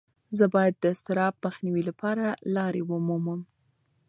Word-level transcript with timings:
زه 0.37 0.45
باید 0.53 0.75
د 0.79 0.83
اضطراب 0.93 1.33
مخنیوي 1.45 1.83
لپاره 1.89 2.25
لارې 2.55 2.81
ومومم. 2.89 3.41